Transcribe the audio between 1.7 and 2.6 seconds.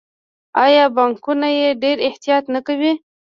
ډیر احتیاط نه